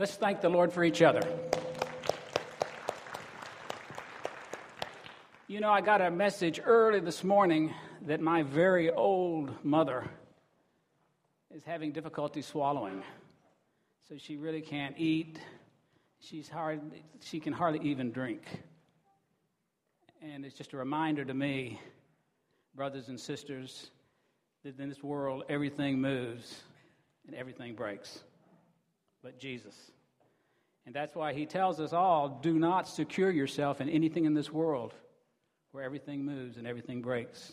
[0.00, 1.20] Let's thank the Lord for each other.
[5.48, 7.74] You know, I got a message early this morning
[8.06, 10.08] that my very old mother
[11.52, 13.02] is having difficulty swallowing.
[14.08, 15.40] So she really can't eat.
[16.20, 16.80] She's hard,
[17.20, 18.44] she can hardly even drink.
[20.22, 21.80] And it's just a reminder to me,
[22.76, 23.90] brothers and sisters,
[24.62, 26.62] that in this world everything moves
[27.26, 28.22] and everything breaks
[29.22, 29.74] but Jesus.
[30.86, 34.50] And that's why he tells us all do not secure yourself in anything in this
[34.50, 34.94] world
[35.72, 37.52] where everything moves and everything breaks.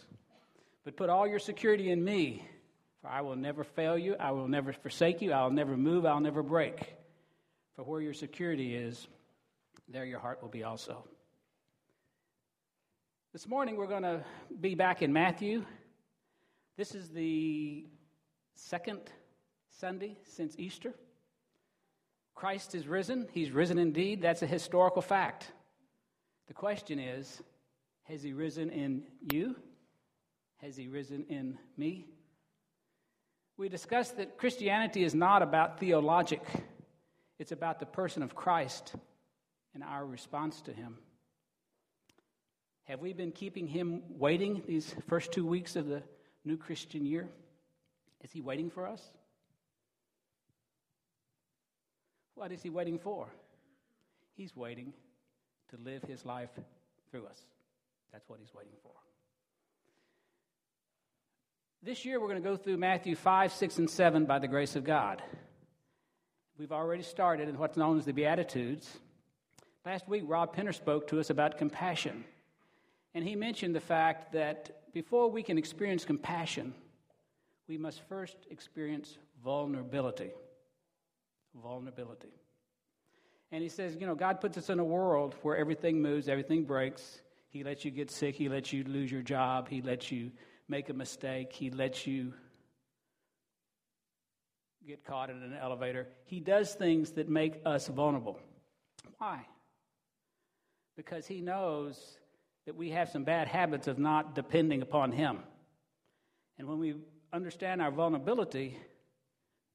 [0.84, 2.48] But put all your security in me,
[3.02, 6.20] for I will never fail you, I will never forsake you, I'll never move, I'll
[6.20, 6.96] never break.
[7.76, 9.08] For where your security is,
[9.90, 11.04] there your heart will be also.
[13.34, 14.24] This morning we're going to
[14.62, 15.66] be back in Matthew.
[16.78, 17.86] This is the
[18.54, 19.02] second
[19.78, 20.94] Sunday since Easter.
[22.36, 23.28] Christ is risen.
[23.32, 24.22] He's risen indeed.
[24.22, 25.52] That's a historical fact.
[26.48, 27.42] The question is
[28.04, 29.56] has he risen in you?
[30.58, 32.06] Has he risen in me?
[33.58, 36.44] We discussed that Christianity is not about theologic,
[37.40, 38.94] it's about the person of Christ
[39.74, 40.98] and our response to him.
[42.84, 46.04] Have we been keeping him waiting these first two weeks of the
[46.44, 47.28] new Christian year?
[48.24, 49.02] Is he waiting for us?
[52.36, 53.28] What is he waiting for?
[54.36, 54.94] He's waiting
[55.70, 56.50] to live his life
[57.10, 57.40] through us.
[58.12, 58.92] That's what he's waiting for.
[61.82, 64.76] This year, we're going to go through Matthew 5, 6, and 7 by the grace
[64.76, 65.22] of God.
[66.58, 68.90] We've already started in what's known as the Beatitudes.
[69.86, 72.26] Last week, Rob Penner spoke to us about compassion.
[73.14, 76.74] And he mentioned the fact that before we can experience compassion,
[77.68, 80.32] we must first experience vulnerability
[81.62, 82.34] vulnerability.
[83.52, 86.64] And he says, you know, God puts us in a world where everything moves, everything
[86.64, 87.22] breaks.
[87.50, 90.32] He lets you get sick, He lets you lose your job, He lets you
[90.68, 92.34] make a mistake, He lets you
[94.86, 96.08] get caught in an elevator.
[96.26, 98.38] He does things that make us vulnerable.
[99.18, 99.46] Why?
[100.98, 102.20] Because He knows
[102.66, 105.40] that we have some bad habits of not depending upon Him.
[106.58, 106.96] And when we
[107.32, 108.78] understand our vulnerability,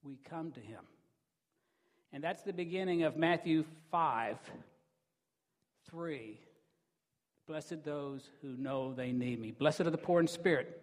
[0.03, 0.81] we come to Him.
[2.13, 4.37] And that's the beginning of Matthew 5
[5.89, 6.39] 3.
[7.47, 9.51] Blessed those who know they need me.
[9.51, 10.81] Blessed are the poor in spirit,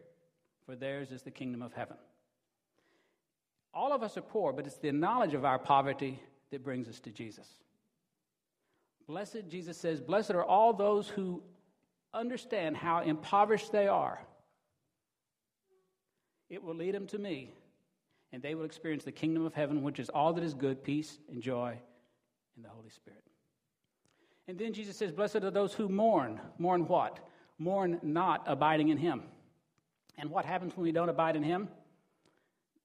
[0.66, 1.96] for theirs is the kingdom of heaven.
[3.72, 7.00] All of us are poor, but it's the knowledge of our poverty that brings us
[7.00, 7.46] to Jesus.
[9.06, 11.42] Blessed, Jesus says, blessed are all those who
[12.12, 14.20] understand how impoverished they are.
[16.50, 17.52] It will lead them to me
[18.32, 21.18] and they will experience the kingdom of heaven, which is all that is good, peace,
[21.30, 21.78] and joy
[22.56, 23.22] in the Holy Spirit.
[24.46, 26.40] And then Jesus says, Blessed are those who mourn.
[26.58, 27.18] Mourn what?
[27.58, 29.22] Mourn not abiding in Him.
[30.16, 31.68] And what happens when we don't abide in Him?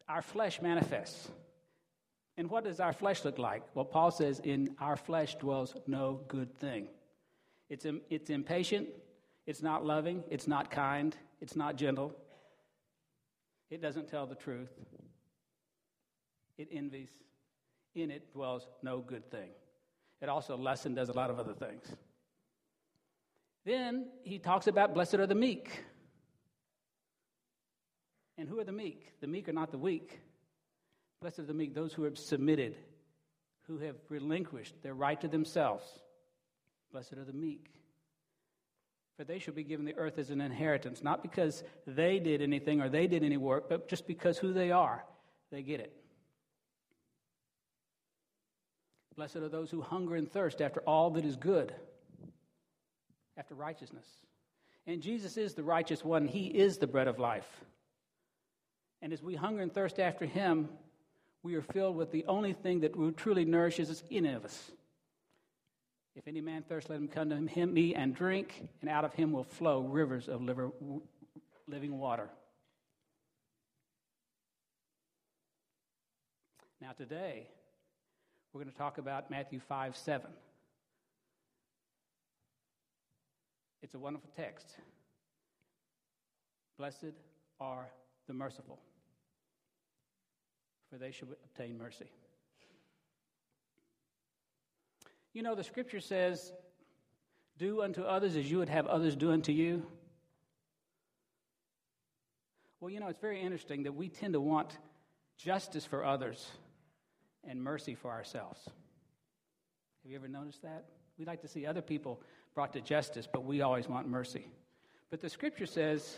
[0.07, 1.29] Our flesh manifests.
[2.37, 3.63] And what does our flesh look like?
[3.73, 6.87] Well, Paul says, In our flesh dwells no good thing.
[7.69, 8.89] It's, it's impatient,
[9.45, 12.13] it's not loving, it's not kind, it's not gentle,
[13.69, 14.69] it doesn't tell the truth,
[16.63, 17.09] it envies.
[17.95, 19.49] In it dwells no good thing.
[20.21, 21.85] It also lusts and does a lot of other things.
[23.65, 25.83] Then he talks about blessed are the meek.
[28.37, 29.11] And who are the meek?
[29.21, 30.19] The meek are not the weak.
[31.21, 32.75] Blessed are the meek, those who have submitted,
[33.67, 35.85] who have relinquished their right to themselves.
[36.91, 37.67] Blessed are the meek.
[39.17, 42.81] For they shall be given the earth as an inheritance, not because they did anything
[42.81, 45.05] or they did any work, but just because who they are,
[45.51, 46.02] they get it.
[49.15, 51.73] Blessed are those who hunger and thirst after all that is good,
[53.37, 54.07] after righteousness.
[54.87, 57.47] And Jesus is the righteous one, He is the bread of life.
[59.01, 60.69] And as we hunger and thirst after Him,
[61.43, 64.71] we are filled with the only thing that truly nourishes us in of us.
[66.15, 69.13] If any man thirst, let him come to him, me and drink, and out of
[69.13, 70.69] him will flow rivers of liver,
[71.67, 72.29] living water.
[76.79, 77.47] Now, today,
[78.53, 80.29] we're going to talk about Matthew 5 7.
[83.81, 84.67] It's a wonderful text.
[86.77, 87.13] Blessed
[87.59, 87.87] are
[88.27, 88.79] the merciful,
[90.89, 92.05] for they shall obtain mercy.
[95.33, 96.53] You know, the scripture says,
[97.57, 99.85] Do unto others as you would have others do unto you.
[102.79, 104.77] Well, you know, it's very interesting that we tend to want
[105.37, 106.45] justice for others
[107.47, 108.59] and mercy for ourselves.
[108.65, 110.85] Have you ever noticed that?
[111.17, 112.21] We like to see other people
[112.53, 114.47] brought to justice, but we always want mercy.
[115.09, 116.15] But the scripture says,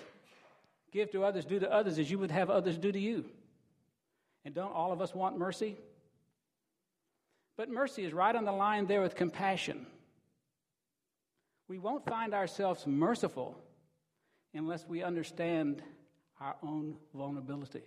[0.92, 3.26] Give to others, do to others as you would have others do to you.
[4.46, 5.76] And don't all of us want mercy?
[7.58, 9.86] But mercy is right on the line there with compassion.
[11.68, 13.58] We won't find ourselves merciful
[14.54, 15.82] unless we understand
[16.40, 17.84] our own vulnerability.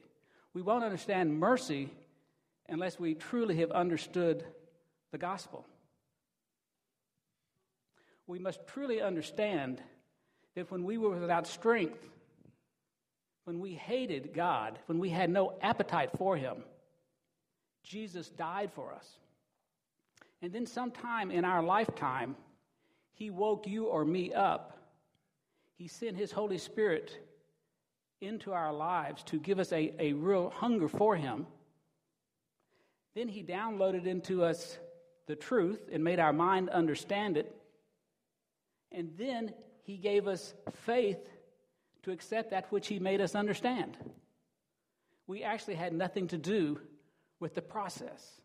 [0.52, 1.90] We won't understand mercy
[2.68, 4.44] unless we truly have understood
[5.12, 5.66] the gospel.
[8.26, 9.80] We must truly understand
[10.54, 12.08] that when we were without strength,
[13.44, 16.58] when we hated God, when we had no appetite for Him,
[17.82, 19.08] Jesus died for us.
[20.42, 22.36] And then, sometime in our lifetime,
[23.14, 24.76] He woke you or me up.
[25.76, 27.16] He sent His Holy Spirit
[28.20, 31.46] into our lives to give us a, a real hunger for Him.
[33.14, 34.78] Then He downloaded into us
[35.26, 37.54] the truth and made our mind understand it.
[38.92, 39.52] And then
[39.82, 41.18] He gave us faith
[42.02, 43.96] to accept that which He made us understand.
[45.26, 46.80] We actually had nothing to do
[47.40, 48.40] with the process.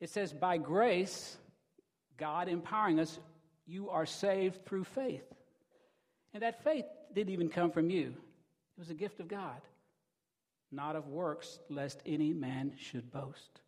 [0.00, 1.36] It says, by grace,
[2.16, 3.18] God empowering us,
[3.66, 5.24] you are saved through faith.
[6.32, 6.84] And that faith
[7.14, 8.08] didn't even come from you,
[8.76, 9.60] it was a gift of God,
[10.72, 13.60] not of works, lest any man should boast.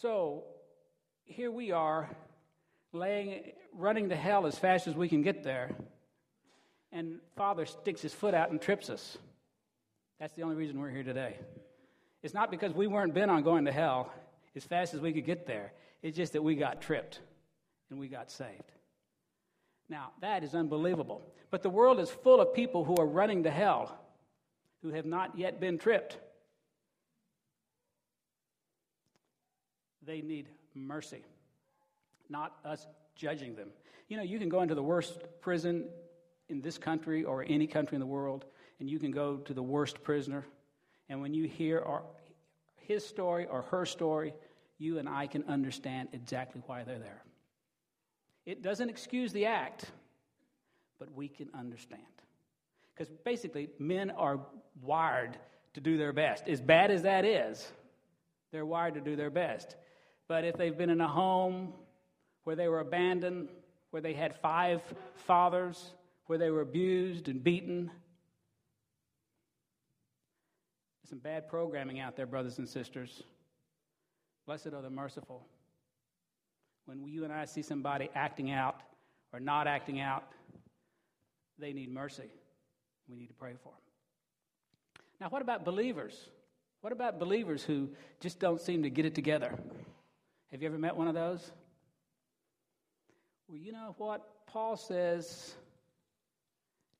[0.00, 0.44] So
[1.24, 2.08] here we are,
[2.94, 5.72] laying, running to hell as fast as we can get there,
[6.90, 9.18] and Father sticks his foot out and trips us.
[10.18, 11.36] That's the only reason we're here today.
[12.22, 14.10] It's not because we weren't bent on going to hell
[14.56, 15.72] as fast as we could get there.
[16.02, 17.20] It's just that we got tripped
[17.90, 18.72] and we got saved.
[19.90, 21.20] Now, that is unbelievable.
[21.50, 23.98] But the world is full of people who are running to hell
[24.82, 26.16] who have not yet been tripped.
[30.06, 31.22] They need mercy,
[32.28, 32.86] not us
[33.16, 33.68] judging them.
[34.08, 35.88] You know, you can go into the worst prison
[36.48, 38.44] in this country or any country in the world,
[38.80, 40.44] and you can go to the worst prisoner.
[41.08, 42.02] And when you hear our,
[42.76, 44.34] his story or her story,
[44.78, 47.22] you and I can understand exactly why they're there.
[48.46, 49.84] It doesn't excuse the act,
[50.98, 52.02] but we can understand.
[52.94, 54.40] Because basically, men are
[54.82, 55.36] wired
[55.74, 56.48] to do their best.
[56.48, 57.70] As bad as that is,
[58.50, 59.76] they're wired to do their best.
[60.30, 61.72] But if they've been in a home
[62.44, 63.48] where they were abandoned,
[63.90, 64.80] where they had five
[65.26, 65.92] fathers,
[66.26, 67.90] where they were abused and beaten,
[71.08, 73.24] some bad programming out there, brothers and sisters.
[74.46, 75.44] Blessed are the merciful.
[76.84, 78.82] When you and I see somebody acting out
[79.32, 80.22] or not acting out,
[81.58, 82.30] they need mercy.
[83.08, 85.02] We need to pray for them.
[85.20, 86.28] Now, what about believers?
[86.82, 87.88] What about believers who
[88.20, 89.58] just don't seem to get it together?
[90.52, 91.50] Have you ever met one of those?
[93.48, 94.46] Well, you know what?
[94.46, 95.54] Paul says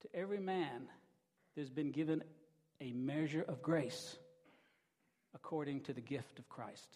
[0.03, 0.83] to every man,
[1.57, 2.23] there's been given
[2.81, 4.17] a measure of grace
[5.35, 6.89] according to the gift of Christ.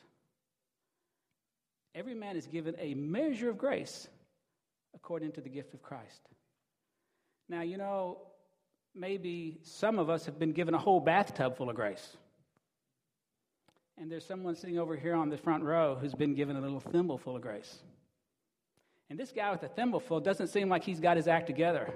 [1.95, 4.09] Every man is given a measure of grace
[4.95, 6.21] according to the gift of Christ.
[7.49, 8.19] Now, you know,
[8.95, 12.17] maybe some of us have been given a whole bathtub full of grace.
[13.99, 16.81] And there's someone sitting over here on the front row who's been given a little
[16.81, 17.79] thimble full of grace.
[19.11, 21.93] And this guy with the thimble full doesn't seem like he's got his act together,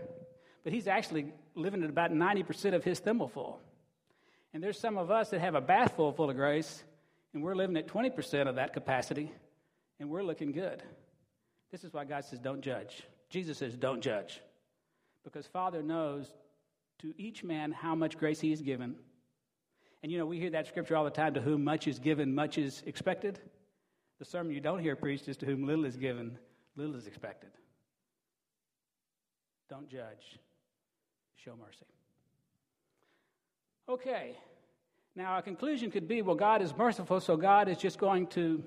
[0.62, 3.60] but he's actually living at about 90% of his thimble full.
[4.52, 6.82] And there's some of us that have a bath full full of grace,
[7.34, 9.32] and we're living at 20% of that capacity,
[9.98, 10.82] and we're looking good.
[11.70, 13.02] This is why God says, don't judge.
[13.30, 14.40] Jesus says, don't judge.
[15.24, 16.30] Because Father knows
[17.00, 18.96] to each man how much grace he is given.
[20.02, 22.34] And you know, we hear that scripture all the time to whom much is given,
[22.34, 23.40] much is expected.
[24.18, 26.38] The sermon you don't hear preached is to whom little is given,
[26.76, 27.50] little is expected.
[29.68, 30.38] Don't judge,
[31.36, 31.86] show mercy.
[33.88, 34.36] Okay.
[35.14, 38.62] Now, our conclusion could be well, God is merciful, so God is just going to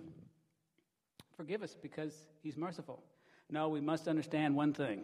[1.37, 3.01] forgive us because He's merciful.
[3.49, 5.03] No, we must understand one thing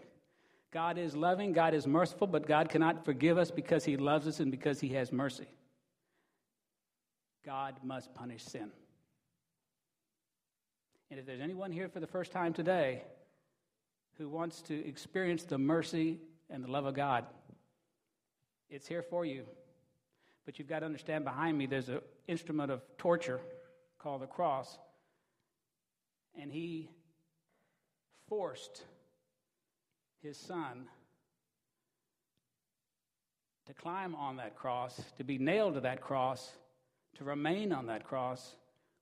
[0.72, 4.40] God is loving, God is merciful, but God cannot forgive us because He loves us
[4.40, 5.48] and because He has mercy.
[7.46, 8.72] God must punish sin.
[11.10, 13.04] And if there's anyone here for the first time today
[14.18, 17.26] who wants to experience the mercy and the love of God,
[18.70, 19.46] it's here for you.
[20.46, 23.40] But you've got to understand behind me there's an instrument of torture
[24.00, 24.78] called the cross.
[26.40, 26.90] And he
[28.28, 28.84] forced
[30.22, 30.88] his son
[33.66, 36.52] to climb on that cross, to be nailed to that cross,
[37.18, 38.56] to remain on that cross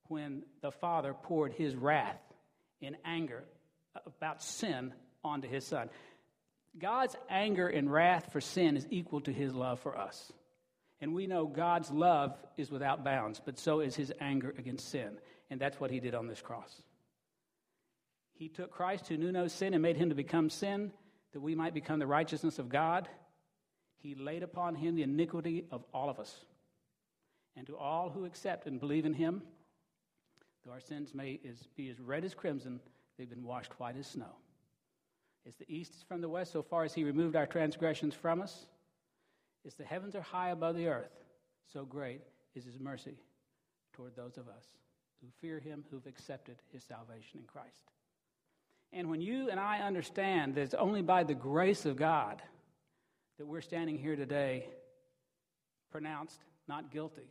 [0.08, 2.22] when the Father poured his wrath
[2.82, 3.44] in anger
[4.06, 4.94] about sin
[5.24, 5.90] onto his son.
[6.78, 10.32] God's anger and wrath for sin is equal to his love for us.
[11.02, 15.18] And we know God's love is without bounds, but so is his anger against sin.
[15.50, 16.82] And that's what he did on this cross.
[18.34, 20.92] He took Christ, who knew no sin, and made him to become sin,
[21.34, 23.08] that we might become the righteousness of God.
[23.98, 26.34] He laid upon him the iniquity of all of us.
[27.58, 29.42] And to all who accept and believe in him,
[30.64, 31.40] though our sins may
[31.76, 32.80] be as red as crimson,
[33.18, 34.36] they've been washed white as snow.
[35.48, 38.42] As the east is from the west, so far as he removed our transgressions from
[38.42, 38.66] us,
[39.66, 41.24] as the heavens are high above the earth,
[41.72, 42.22] so great
[42.56, 43.18] is his mercy
[43.94, 44.66] toward those of us
[45.22, 47.92] who fear him, who've accepted his salvation in Christ.
[48.92, 52.42] And when you and I understand that it's only by the grace of God
[53.38, 54.68] that we're standing here today,
[55.92, 57.30] pronounced not guilty,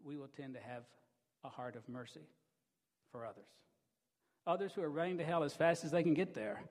[0.00, 0.82] that we will tend to have
[1.44, 2.26] a heart of mercy
[3.12, 3.44] for others.
[4.46, 6.62] Others who are running to hell as fast as they can get there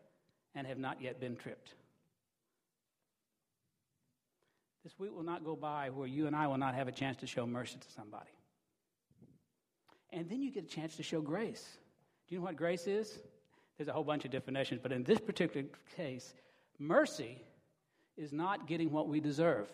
[0.55, 1.73] and have not yet been tripped.
[4.83, 7.17] This week will not go by where you and I will not have a chance
[7.17, 8.29] to show mercy to somebody.
[10.11, 11.67] And then you get a chance to show grace.
[12.27, 13.19] Do you know what grace is?
[13.77, 16.33] There's a whole bunch of definitions, but in this particular case,
[16.79, 17.37] mercy
[18.17, 19.69] is not getting what we deserve.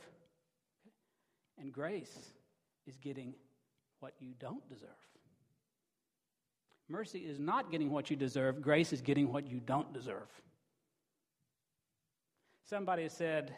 [1.58, 2.16] And grace
[2.86, 3.34] is getting
[4.00, 4.90] what you don't deserve.
[6.88, 10.30] Mercy is not getting what you deserve, grace is getting what you don't deserve.
[12.66, 13.56] Somebody said,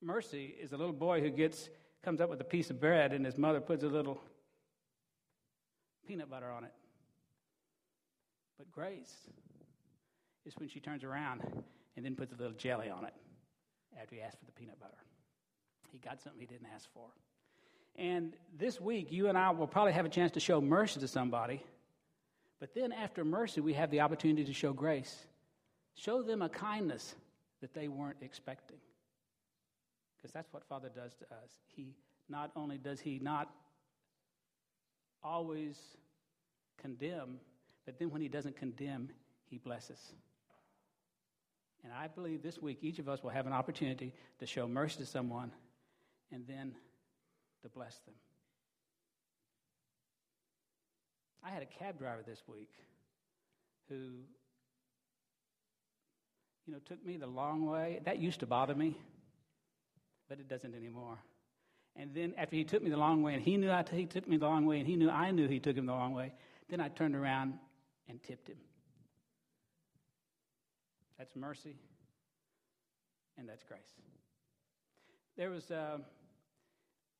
[0.00, 1.68] Mercy is a little boy who gets
[2.02, 4.20] comes up with a piece of bread and his mother puts a little
[6.06, 6.72] peanut butter on it.
[8.58, 9.28] But grace
[10.44, 11.42] is when she turns around
[11.96, 13.14] and then puts a little jelly on it
[14.00, 14.98] after he asked for the peanut butter.
[15.92, 17.06] He got something he didn't ask for.
[17.96, 21.08] And this week, you and I will probably have a chance to show mercy to
[21.08, 21.62] somebody.
[22.58, 25.26] But then, after mercy, we have the opportunity to show grace.
[25.94, 27.14] Show them a kindness
[27.60, 28.78] that they weren't expecting.
[30.16, 31.50] Because that's what Father does to us.
[31.66, 31.94] He
[32.28, 33.50] not only does He not
[35.22, 35.78] always
[36.80, 37.38] condemn,
[37.84, 39.10] but then when He doesn't condemn,
[39.50, 40.14] He blesses.
[41.84, 44.98] And I believe this week each of us will have an opportunity to show mercy
[44.98, 45.50] to someone
[46.32, 46.74] and then
[47.62, 48.14] to bless them.
[51.44, 52.70] I had a cab driver this week
[53.88, 53.94] who,
[56.66, 58.00] you know, took me the long way.
[58.04, 58.96] That used to bother me,
[60.28, 61.18] but it doesn't anymore.
[61.96, 64.06] And then after he took me the long way, and he knew I t- he
[64.06, 66.14] took me the long way, and he knew I knew he took him the long
[66.14, 66.32] way,
[66.70, 67.54] then I turned around
[68.08, 68.56] and tipped him.
[71.18, 71.76] That's mercy,
[73.36, 73.80] and that's grace.
[75.36, 75.70] There was.
[75.70, 75.98] Uh,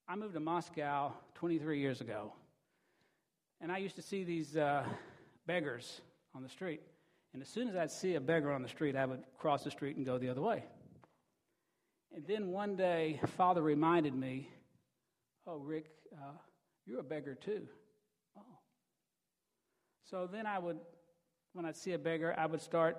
[0.09, 2.33] I moved to Moscow 23 years ago,
[3.61, 4.85] and I used to see these uh,
[5.47, 6.01] beggars
[6.35, 6.81] on the street.
[7.33, 9.71] And as soon as I'd see a beggar on the street, I would cross the
[9.71, 10.65] street and go the other way.
[12.15, 14.49] And then one day, Father reminded me,
[15.47, 16.33] Oh, Rick, uh,
[16.87, 17.67] you're a beggar too.
[18.37, 18.43] Oh.
[20.09, 20.79] So then I would,
[21.53, 22.99] when I'd see a beggar, I would start,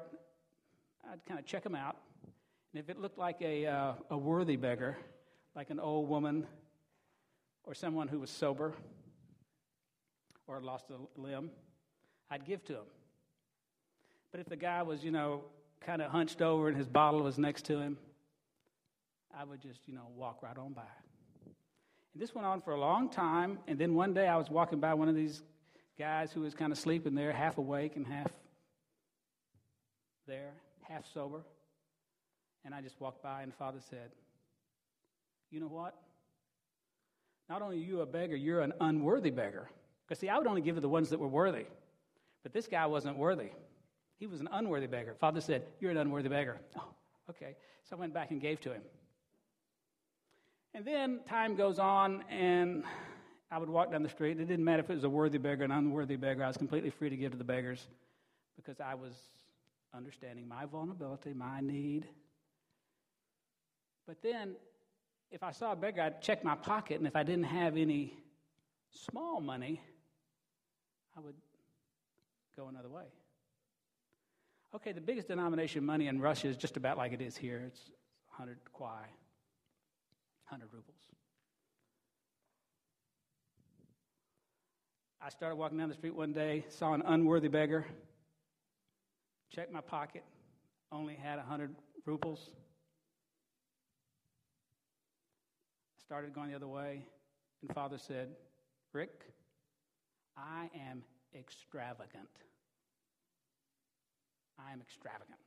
[1.10, 1.98] I'd kind of check him out.
[2.74, 4.98] And if it looked like a, uh, a worthy beggar,
[5.56, 6.48] like an old woman
[7.64, 8.74] or someone who was sober
[10.48, 11.50] or lost a limb,
[12.30, 12.86] I'd give to him.
[14.32, 15.44] But if the guy was, you know,
[15.82, 17.98] kind of hunched over and his bottle was next to him,
[19.38, 20.82] I would just, you know, walk right on by.
[22.14, 23.60] And this went on for a long time.
[23.68, 25.42] And then one day I was walking by one of these
[25.98, 28.28] guys who was kind of sleeping there, half awake and half
[30.28, 30.52] there,
[30.82, 31.44] half sober.
[32.66, 34.12] And I just walked by, and Father said,
[35.52, 35.96] You know what?
[37.50, 39.70] Not only are you a beggar, you're an unworthy beggar.
[40.08, 41.66] Because, see, I would only give to the ones that were worthy.
[42.44, 43.50] But this guy wasn't worthy.
[44.20, 45.16] He was an unworthy beggar.
[45.20, 46.60] Father said, You're an unworthy beggar.
[46.78, 47.56] Oh, okay.
[47.90, 48.82] So I went back and gave to him.
[50.74, 52.84] And then time goes on, and
[53.52, 54.40] I would walk down the street.
[54.40, 56.44] It didn't matter if it was a worthy beggar, an unworthy beggar.
[56.44, 57.86] I was completely free to give to the beggars
[58.56, 59.14] because I was
[59.94, 62.08] understanding my vulnerability, my need.
[64.08, 64.56] But then
[65.34, 68.14] if I saw a beggar, I'd check my pocket, and if I didn't have any
[68.92, 69.82] small money,
[71.18, 71.34] I would
[72.56, 73.06] go another way.
[74.76, 77.64] Okay, the biggest denomination of money in Russia is just about like it is here.
[77.66, 77.82] It's
[78.38, 79.06] 100 kuai,
[80.50, 81.02] 100 rubles.
[85.20, 87.88] I started walking down the street one day, saw an unworthy beggar,
[89.50, 90.24] checked my pocket,
[90.92, 91.76] only had 100
[92.06, 92.52] rubles.
[96.14, 97.02] Started going the other way,
[97.64, 98.28] and Father said,
[98.94, 99.24] Rick,
[100.38, 101.02] I am
[101.36, 102.30] extravagant.
[104.60, 105.40] I am extravagant.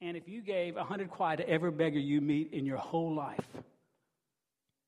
[0.00, 3.14] And if you gave a hundred kuai to every beggar you meet in your whole
[3.14, 3.46] life,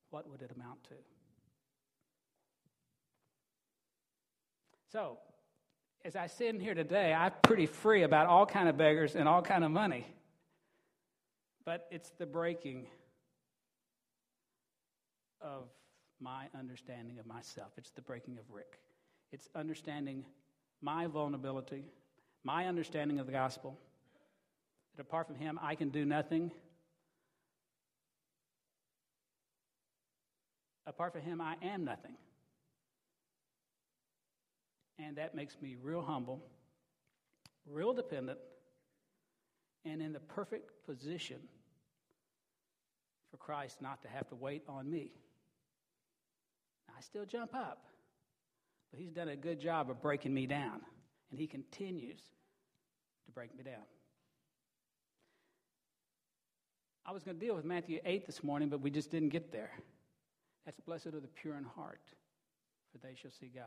[0.09, 0.95] what would it amount to?
[4.91, 5.19] So,
[6.03, 9.29] as I sit in here today, I'm pretty free about all kind of beggars and
[9.29, 10.07] all kind of money.
[11.67, 12.87] But it's the breaking
[15.43, 15.69] of
[16.21, 17.73] my understanding of myself.
[17.77, 18.79] It's the breaking of Rick.
[19.33, 20.25] It's understanding
[20.81, 21.85] my vulnerability,
[22.45, 23.79] my understanding of the gospel.
[24.97, 26.53] That apart from him, I can do nothing.
[30.87, 32.17] Apart from him, I am nothing.
[34.99, 36.45] And that makes me real humble,
[37.67, 38.39] real dependent,
[39.85, 41.39] and in the perfect position
[43.31, 45.11] for Christ not to have to wait on me.
[46.97, 47.85] I still jump up,
[48.91, 50.81] but He's done a good job of breaking me down,
[51.31, 52.21] and He continues
[53.27, 53.85] to break me down.
[57.05, 59.51] I was going to deal with Matthew 8 this morning, but we just didn't get
[59.51, 59.73] there.
[60.65, 62.01] That's blessed are the pure in heart,
[62.93, 63.65] for they shall see God.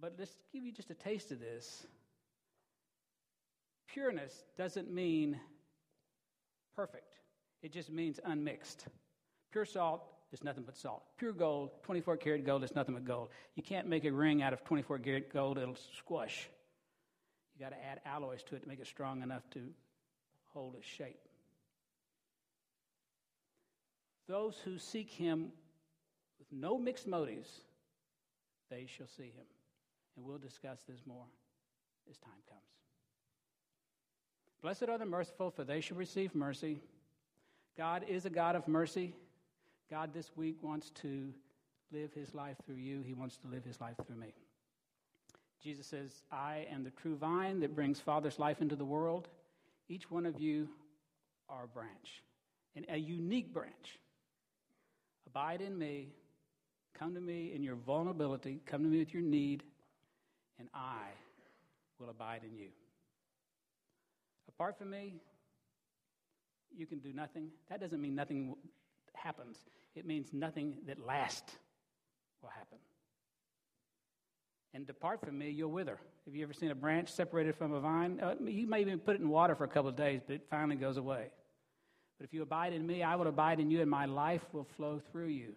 [0.00, 1.86] But let's give you just a taste of this.
[3.86, 5.38] Pureness doesn't mean
[6.74, 7.14] perfect,
[7.62, 8.86] it just means unmixed.
[9.52, 10.02] Pure salt
[10.32, 11.02] is nothing but salt.
[11.18, 13.28] Pure gold, 24 karat gold, is nothing but gold.
[13.56, 16.48] You can't make a ring out of 24 karat gold, it'll squash.
[17.54, 19.60] You got to add alloys to it to make it strong enough to
[20.48, 21.18] hold its shape.
[24.28, 25.50] Those who seek him
[26.38, 27.48] with no mixed motives,
[28.70, 29.46] they shall see him.
[30.16, 31.24] And we'll discuss this more
[32.08, 32.60] as time comes.
[34.62, 36.80] Blessed are the merciful, for they shall receive mercy.
[37.80, 39.14] God is a God of mercy.
[39.88, 41.32] God this week wants to
[41.90, 44.34] live his life through you, he wants to live his life through me.
[45.64, 49.28] Jesus says, I am the true vine that brings Father's life into the world.
[49.88, 50.68] Each one of you
[51.48, 52.22] are a branch,
[52.76, 53.98] and a unique branch.
[55.26, 56.08] Abide in me.
[56.92, 58.60] Come to me in your vulnerability.
[58.66, 59.62] Come to me with your need,
[60.58, 61.06] and I
[61.98, 62.68] will abide in you.
[64.50, 65.14] Apart from me,
[66.76, 67.48] you can do nothing.
[67.68, 68.54] That doesn't mean nothing
[69.14, 69.58] happens,
[69.94, 71.52] it means nothing that lasts
[72.42, 72.78] will happen.
[74.72, 75.98] And depart from me, you'll wither.
[76.26, 78.20] Have you ever seen a branch separated from a vine?
[78.22, 80.42] Uh, you may even put it in water for a couple of days, but it
[80.48, 81.26] finally goes away.
[82.18, 84.64] But if you abide in me, I will abide in you, and my life will
[84.76, 85.56] flow through you.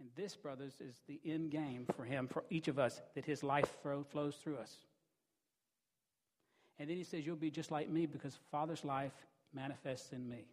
[0.00, 3.42] And this, brothers, is the end game for him, for each of us, that his
[3.42, 4.74] life flows through us.
[6.78, 9.12] And then he says, You'll be just like me because Father's life
[9.54, 10.46] manifests in me.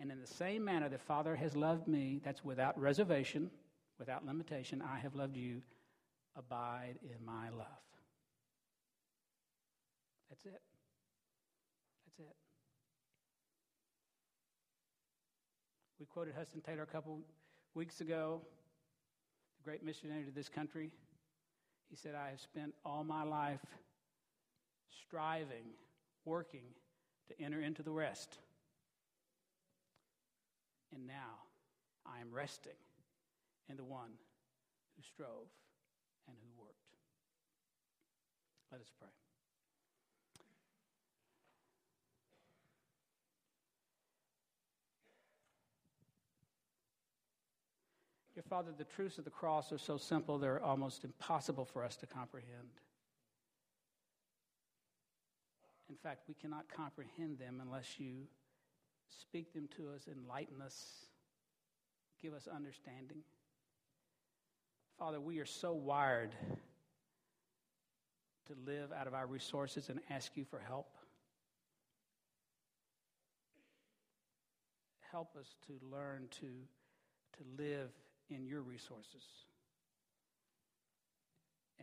[0.00, 3.50] And in the same manner that Father has loved me, that's without reservation,
[3.98, 5.62] without limitation, I have loved you.
[6.36, 7.66] Abide in my love.
[10.30, 10.62] That's it.
[12.06, 12.36] That's it.
[15.98, 17.18] We quoted Hudson Taylor a couple
[17.74, 18.40] weeks ago,
[19.58, 20.90] the great missionary to this country.
[21.90, 23.60] He said, I have spent all my life
[25.04, 25.74] striving,
[26.24, 26.62] working
[27.30, 28.38] to enter into the rest.
[30.94, 31.38] And now
[32.04, 32.72] I am resting
[33.68, 34.10] in the one
[34.96, 35.46] who strove
[36.26, 36.74] and who worked.
[38.72, 39.08] Let us pray.
[48.34, 51.96] Dear Father, the truths of the cross are so simple, they're almost impossible for us
[51.96, 52.70] to comprehend.
[55.90, 58.28] In fact, we cannot comprehend them unless you
[59.20, 61.06] speak them to us, enlighten us,
[62.22, 63.18] give us understanding.
[64.96, 66.30] Father, we are so wired
[68.46, 70.94] to live out of our resources and ask you for help.
[75.10, 76.46] Help us to learn to,
[77.36, 77.90] to live
[78.28, 79.24] in your resources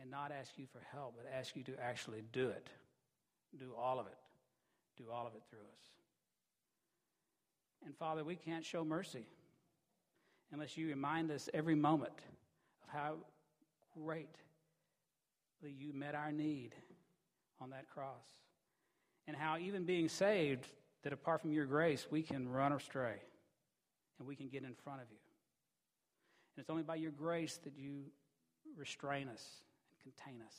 [0.00, 2.70] and not ask you for help, but ask you to actually do it.
[3.56, 4.18] Do all of it.
[4.96, 5.88] Do all of it through us.
[7.84, 9.26] And Father, we can't show mercy
[10.52, 12.12] unless you remind us every moment
[12.82, 13.14] of how
[13.94, 14.28] greatly
[15.62, 16.74] you met our need
[17.60, 18.26] on that cross.
[19.26, 20.66] And how, even being saved,
[21.02, 23.16] that apart from your grace, we can run astray
[24.18, 25.18] and we can get in front of you.
[26.56, 28.04] And it's only by your grace that you
[28.76, 29.44] restrain us
[30.04, 30.54] and contain us.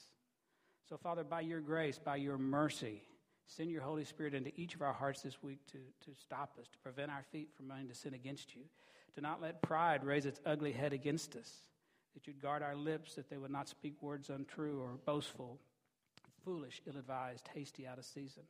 [0.90, 3.04] So, Father, by your grace, by your mercy,
[3.50, 6.68] Send your Holy Spirit into each of our hearts this week to, to stop us,
[6.68, 8.62] to prevent our feet from running to sin against you,
[9.16, 11.52] to not let pride raise its ugly head against us,
[12.14, 15.60] that you'd guard our lips, that they would not speak words untrue or boastful,
[16.46, 18.44] foolish, ill advised, hasty, out of season.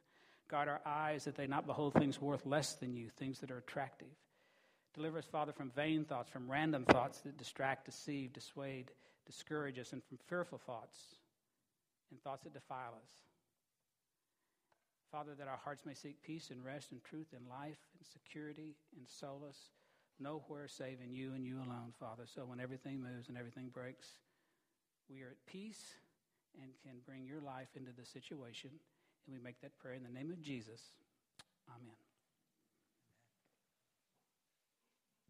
[0.49, 3.59] Guard our eyes, that they not behold things worth less than you, things that are
[3.59, 4.09] attractive.
[4.93, 8.91] Deliver us, Father, from vain thoughts, from random thoughts that distract, deceive, dissuade,
[9.25, 11.18] discourage us, and from fearful thoughts
[12.11, 13.11] and thoughts that defile us.
[15.11, 18.75] Father, that our hearts may seek peace and rest and truth and life and security
[18.95, 19.71] and solace
[20.19, 22.23] nowhere save in you and you alone, Father.
[22.25, 24.07] So when everything moves and everything breaks,
[25.09, 25.95] we are at peace
[26.61, 28.71] and can bring your life into the situation.
[29.25, 30.81] And we make that prayer in the name of Jesus.
[31.69, 32.08] Amen.